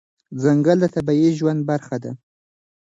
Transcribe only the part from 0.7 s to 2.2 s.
د طبیعي ژوند برخه ده.